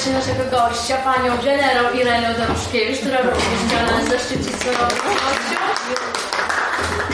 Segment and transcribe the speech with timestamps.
[0.00, 5.56] Serdecznie naszego gościa, panią generał Irenę Doroszkiewicz, która również chciała nas zaszczycić swoją obecnością.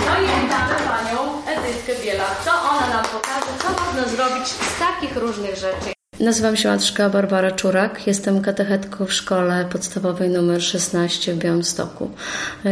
[0.06, 2.36] No i witamy panią Edytkę Bielak.
[2.44, 5.92] Co ona nam pokaże, co można zrobić z takich różnych rzeczy.
[6.20, 12.10] Nazywam się Matrzka Barbara Czurak, jestem katechetką w szkole podstawowej nr 16 w Białymstoku.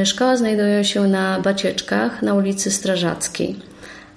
[0.05, 3.74] Szkoła znajduje się na Bacieczkach na ulicy Strażackiej.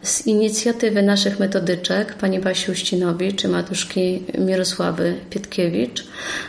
[0.08, 6.04] Z inicjatywy naszych metodyczek, pani Basi Uścinowicz i matuszki Mirosławy Pietkiewicz,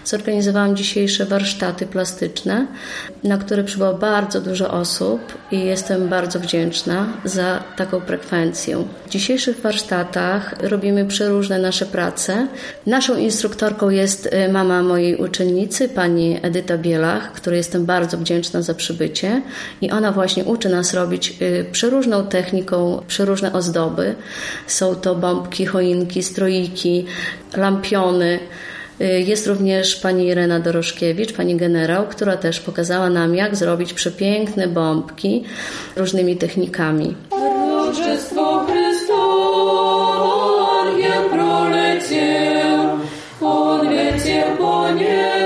[0.05, 2.67] zorganizowałam dzisiejsze warsztaty plastyczne,
[3.25, 5.21] na które przybyło bardzo dużo osób
[5.53, 8.85] i jestem bardzo wdzięczna za taką frekwencję.
[9.07, 12.47] W dzisiejszych warsztatach robimy przeróżne nasze prace.
[12.87, 19.43] Naszą instruktorką jest mama mojej uczennicy, pani Edyta Bielach, której jestem bardzo wdzięczna za przybycie
[19.81, 21.39] i ona właśnie uczy nas robić
[21.73, 24.15] przeróżną techniką, przeróżne ozdoby.
[24.67, 27.07] Są to bombki, choinki, stroiki,
[27.57, 28.39] lampiony.
[29.01, 35.45] Jest również pani Irena Doroszkiewicz, pani generał, która też pokazała nam, jak zrobić przepiękne bombki
[35.97, 37.15] różnymi technikami.
[37.71, 40.19] Roczestwo Chrystowa,
[40.99, 42.99] jak proleciał,
[43.41, 45.38] On leciał po niebie,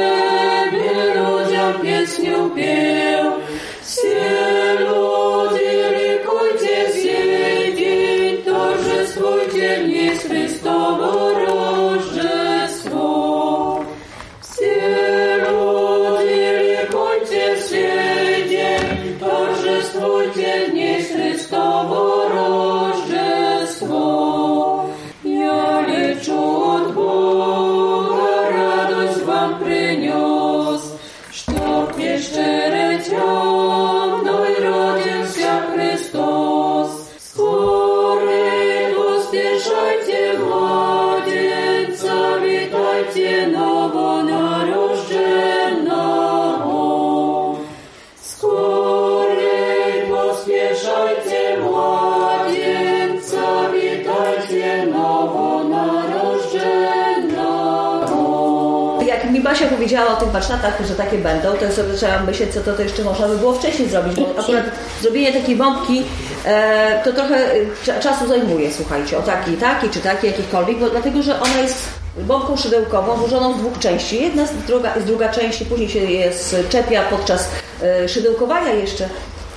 [59.83, 63.05] powiedziała o tych warsztatach, że takie będą, to sobie zaczęłam myśleć, co to, to jeszcze
[63.05, 64.65] można by było wcześniej zrobić, bo akurat
[65.01, 66.03] zrobienie takiej bombki
[66.45, 67.57] e, to trochę e,
[67.87, 71.89] cza- czasu zajmuje, słuchajcie, o takiej, takiej czy takiej, jakiejkolwiek, bo dlatego, że ona jest
[72.19, 74.23] bombką szydełkową złożoną z dwóch części.
[74.23, 76.31] Jedna jest druga, druga część i później się je
[76.69, 77.49] czepia podczas
[77.83, 79.09] e, szydełkowania jeszcze.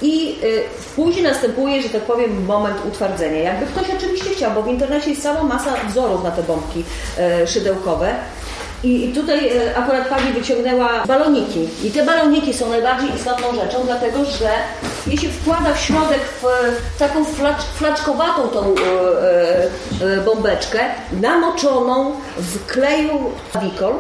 [0.02, 0.64] I y,
[0.96, 3.40] później następuje, że tak powiem, moment utwardzenia.
[3.40, 6.84] Jakby ktoś oczywiście chciał, bo w internecie jest cała masa wzorów na te bombki
[7.44, 8.16] y, szydełkowe.
[8.84, 11.68] I tutaj e, akurat pani wyciągnęła baloniki.
[11.84, 14.50] I te baloniki są najbardziej istotną rzeczą, dlatego że
[15.08, 16.46] je się wkłada w środek w
[17.00, 18.78] taką flacz, flaczkowatą tą e,
[20.06, 20.80] e, bombeczkę,
[21.22, 23.32] namoczoną w kleju
[23.62, 23.94] wikol,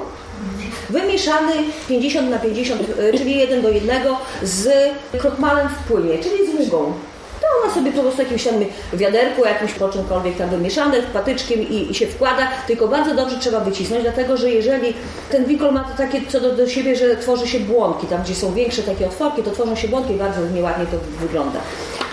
[0.90, 1.54] wymieszany
[1.88, 4.02] 50 na 50, e, czyli 1 do 1
[4.44, 4.70] z
[5.18, 6.94] krokmalem w płynie, czyli z ługą.
[7.42, 8.56] To ona sobie po prostu jakimś tam
[8.94, 13.60] wiaderku, jakimś po czymkolwiek tam wymieszane, patyczkiem i, i się wkłada, tylko bardzo dobrze trzeba
[13.60, 14.94] wycisnąć, dlatego że jeżeli
[15.32, 18.36] ten wikol ma to takie co do, do siebie, że tworzy się błonki, tam gdzie
[18.36, 21.60] są większe takie otworki, to tworzą się błonki i bardzo nieładnie to wygląda.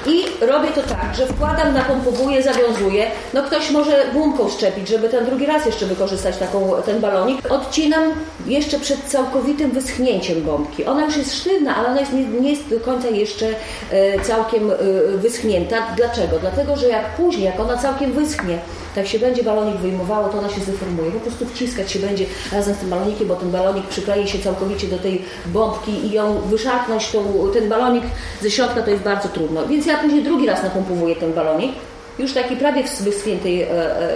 [0.06, 3.10] I robię to tak, że wkładam, napompowuję, zawiązuję.
[3.34, 7.52] No ktoś może gumką szczepić, żeby ten drugi raz jeszcze wykorzystać taką, ten balonik.
[7.52, 8.02] Odcinam
[8.46, 10.84] jeszcze przed całkowitym wyschnięciem bombki.
[10.84, 13.46] Ona już jest sztywna, ale ona jest, nie, nie jest do końca jeszcze
[13.90, 14.74] e, całkiem e,
[15.16, 15.76] wyschnięta.
[15.96, 16.38] Dlaczego?
[16.38, 18.58] Dlatego, że jak później, jak ona całkiem wyschnie,
[18.94, 21.10] tak się będzie balonik wyjmowało, to ona się zdeformuje.
[21.10, 24.86] Po prostu wciskać się będzie razem z tym balonikiem, bo ten balonik przyklei się całkowicie
[24.86, 28.04] do tej bombki i ją wyszarpnąć, tą, ten balonik
[28.42, 29.66] ze środka to jest bardzo trudno.
[29.66, 31.72] Więc ja później drugi raz napompowuję ten balonik,
[32.18, 33.68] już taki prawie w wyschniętej e,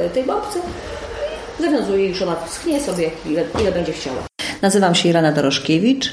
[0.04, 0.60] e, tej bombce.
[1.60, 4.35] Zawiązuję już ona schnie sobie, ile, ile będzie chciała.
[4.62, 6.12] Nazywam się Irena Dorożkiewicz.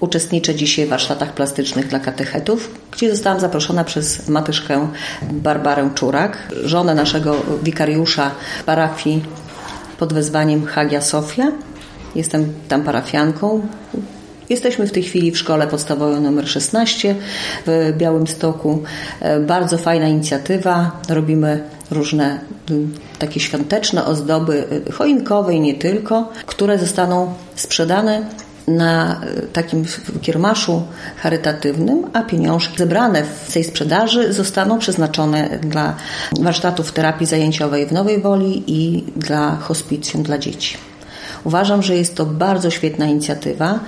[0.00, 4.88] Uczestniczę dzisiaj w warsztatach plastycznych dla katechetów, gdzie zostałam zaproszona przez matyszkę
[5.32, 8.30] Barbarę Czurak, żonę naszego wikariusza
[8.66, 9.22] parafii
[9.98, 11.52] pod wezwaniem Hagia Sofia.
[12.14, 13.66] Jestem tam parafianką.
[14.48, 17.14] Jesteśmy w tej chwili w szkole podstawowej nr 16
[17.66, 18.82] w Białymstoku.
[19.20, 21.00] E, Bardzo fajna inicjatywa.
[21.08, 22.40] Robimy różne
[22.70, 28.22] mm, takie świąteczne ozdoby y, choinkowe i nie tylko, które zostaną sprzedane
[28.68, 29.84] na y, takim
[30.20, 30.82] kiermaszu
[31.16, 35.94] charytatywnym, a pieniążki zebrane w tej sprzedaży zostaną przeznaczone dla
[36.40, 40.76] warsztatów terapii zajęciowej w Nowej Woli i dla hospicjum dla dzieci.
[41.44, 43.80] Uważam, że jest to bardzo świetna inicjatywa.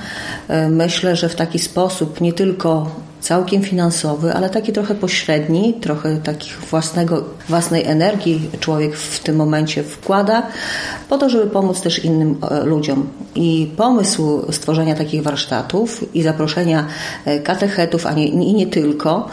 [0.48, 2.90] E, Myślę, że w taki sposób nie tylko
[3.22, 9.82] całkiem finansowy, ale taki trochę pośredni, trochę takich własnego, własnej energii człowiek w tym momencie
[9.82, 10.46] wkłada,
[11.08, 13.08] po to, żeby pomóc też innym e, ludziom.
[13.34, 16.86] I pomysł stworzenia takich warsztatów i zaproszenia
[17.24, 19.28] e, katechetów, a nie, i nie tylko,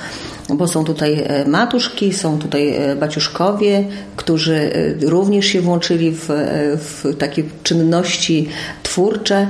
[0.56, 3.84] bo są tutaj e, matuszki, są tutaj e, baciuszkowie,
[4.16, 6.28] którzy e, również się włączyli w,
[6.75, 8.48] w takie czynności
[8.84, 9.48] twórcze.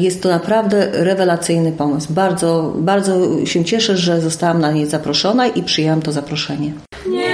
[0.00, 2.12] Jest to naprawdę rewelacyjny pomysł.
[2.12, 6.72] Bardzo, bardzo się cieszę, że zostałam na nie zaproszona i przyjęłam to zaproszenie.
[7.10, 7.25] Nie.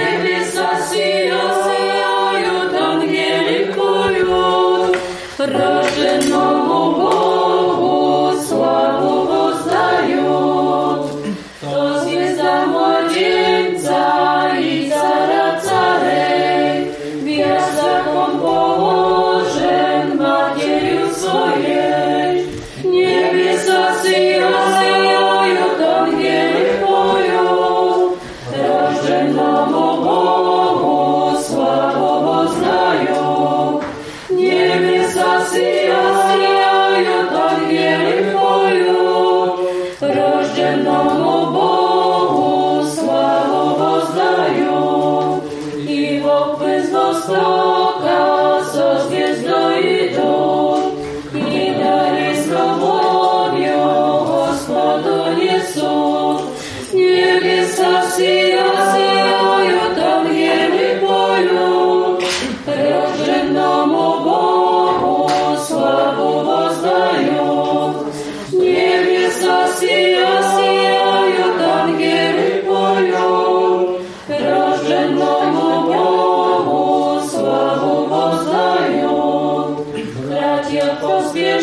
[47.25, 47.52] so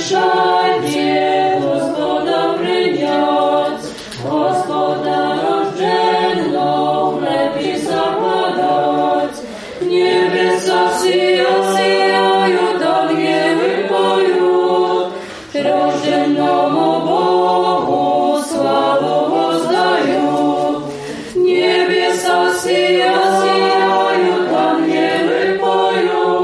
[0.00, 3.88] mieszanie, Gospoda przyniósł,
[4.25, 9.32] Gospoda rozdzielną, chleb i zapadać.
[9.82, 13.88] Niebiesa sija, sijają do nieły
[17.06, 20.26] Bogu sławę wozdają.
[21.37, 26.41] Niebiesa sija, sijają do nieły boju,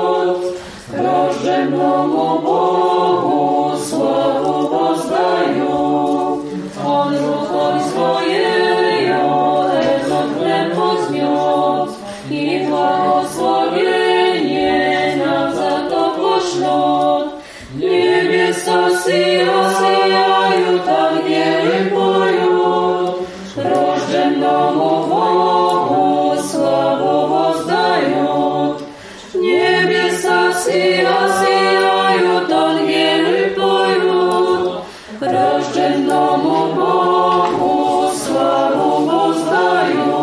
[35.22, 40.22] рожденному Богу славу воздают.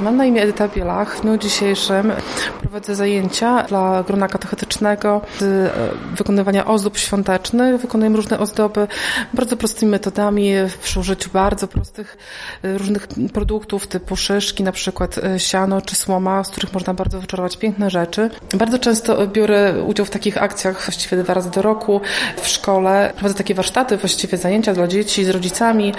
[0.00, 1.16] Mam na imię Edyta Bielach.
[1.16, 2.12] W dniu dzisiejszym
[2.60, 4.28] prowadzę zajęcia dla grona
[4.81, 5.29] e,
[6.15, 7.81] wykonywania ozdób świątecznych.
[7.81, 8.87] Wykonujemy różne ozdoby
[9.33, 10.51] bardzo prostymi metodami,
[10.83, 12.17] przy użyciu bardzo prostych
[12.63, 17.19] e, różnych produktów typu szyszki, na przykład e, siano czy słoma, z których można bardzo
[17.19, 18.29] wyczarować piękne rzeczy.
[18.53, 22.01] Bardzo często biorę udział w takich akcjach właściwie dwa razy do roku
[22.41, 23.11] w szkole.
[23.15, 25.93] Prowadzę takie warsztaty, właściwie zajęcia dla dzieci z rodzicami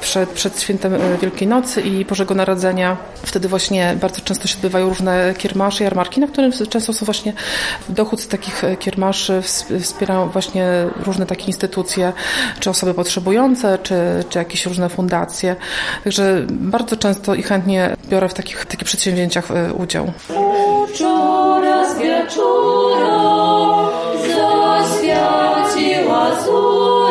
[0.00, 2.96] przed, przed świętem Wielkiej Nocy i Bożego Narodzenia.
[3.22, 7.32] Wtedy właśnie bardzo często się odbywają różne kiermasze, jarmarki, na którym często są właśnie
[8.04, 10.66] dochód z takich e, kiermaszy ws- wspierają właśnie
[11.06, 12.12] różne takie instytucje,
[12.60, 13.94] czy osoby potrzebujące, czy,
[14.28, 15.56] czy jakieś różne fundacje.
[16.04, 20.12] Także bardzo często i chętnie biorę w takich, takich przedsięwzięciach e, udział.
[20.98, 23.14] Coraz wieczora
[24.36, 27.03] zaświeciła zora.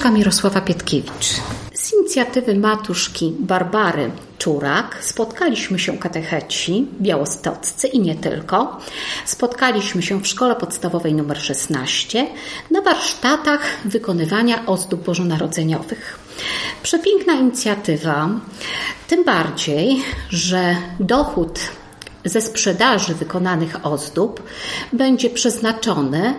[0.00, 1.40] książka Mirosława Pietkiewicz.
[1.74, 8.78] Z inicjatywy matuszki Barbary Czurak spotkaliśmy się katecheci białostoccy i nie tylko.
[9.24, 12.26] Spotkaliśmy się w szkole podstawowej nr 16
[12.70, 16.18] na warsztatach wykonywania ozdób bożonarodzeniowych.
[16.82, 18.28] Przepiękna inicjatywa,
[19.08, 21.60] tym bardziej, że dochód
[22.24, 24.42] ze sprzedaży wykonanych ozdób
[24.92, 26.34] będzie przeznaczony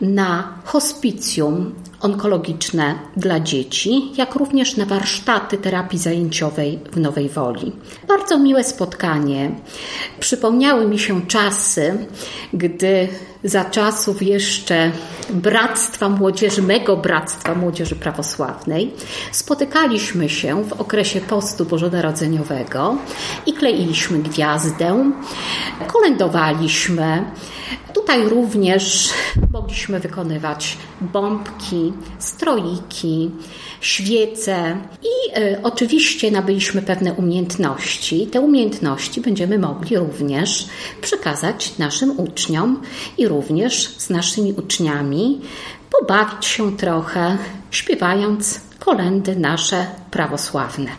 [0.00, 7.72] na hospicjum onkologiczne dla dzieci, jak również na warsztaty terapii zajęciowej w Nowej Woli.
[8.08, 9.50] Bardzo miłe spotkanie.
[10.20, 12.06] Przypomniały mi się czasy,
[12.52, 13.08] gdy
[13.44, 14.90] za czasów jeszcze
[15.30, 18.94] Bractwa Młodzieży, mego Bractwa Młodzieży Prawosławnej,
[19.32, 22.96] spotykaliśmy się w okresie postu bożonarodzeniowego
[23.46, 25.12] i kleiliśmy gwiazdę,
[25.86, 27.24] kolędowaliśmy.
[28.10, 29.10] Tutaj również
[29.52, 33.30] mogliśmy wykonywać bombki, stroiki,
[33.80, 38.26] świece i e, oczywiście nabyliśmy pewne umiejętności.
[38.26, 40.66] Te umiejętności będziemy mogli również
[41.00, 42.82] przekazać naszym uczniom
[43.18, 45.40] i również z naszymi uczniami
[45.90, 47.38] pobawić się trochę,
[47.70, 50.90] śpiewając kolendy nasze prawosławne.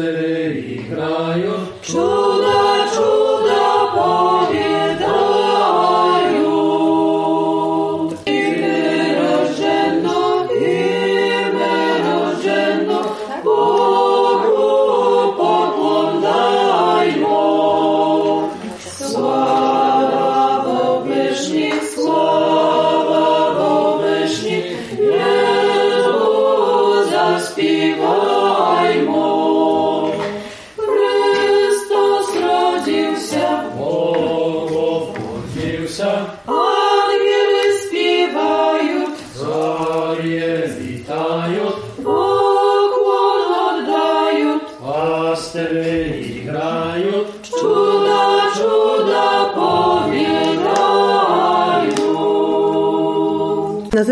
[0.00, 1.19] Sri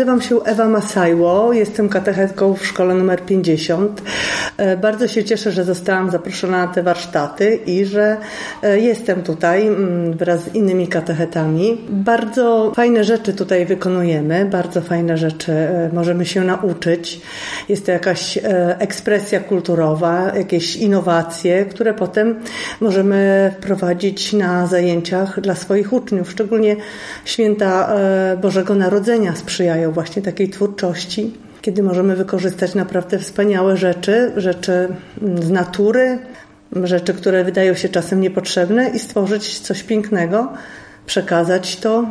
[0.09, 4.01] Nazywam się Ewa Masajło, jestem katechetką w szkole numer 50.
[4.57, 8.17] E, Bardzo się cieszę, że zostałam zaproszona na te warsztaty i że
[8.63, 11.77] e, jestem tutaj mm, wraz z innymi katechetami.
[11.89, 17.21] Bardzo fajne rzeczy tutaj wykonujemy, bardzo fajne rzeczy e, możemy się nauczyć.
[17.69, 18.39] Jest to jakaś
[18.79, 22.39] ekspresja kulturowa, jakieś innowacje, które potem
[22.81, 26.31] możemy wprowadzić na zajęciach dla swoich uczniów.
[26.31, 26.75] Szczególnie
[27.25, 27.89] święta
[28.41, 34.87] Bożego Narodzenia sprzyjają właśnie takiej twórczości kiedy możemy wykorzystać naprawdę wspaniałe rzeczy, rzeczy
[35.21, 36.19] mm, z natury,
[36.83, 40.53] rzeczy, które wydają się czasem niepotrzebne i stworzyć coś pięknego,
[41.05, 42.05] przekazać to,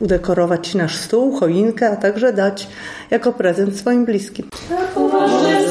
[0.00, 2.68] udekorować nasz stół, choinkę, a także dać
[3.10, 4.48] jako prezent swoim bliskim.
[4.94, 5.70] Uważne